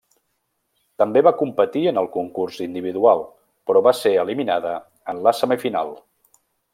[1.03, 3.23] També va competir en el concurs individual,
[3.69, 4.73] però va ser eliminada
[5.15, 5.97] en la semifinal.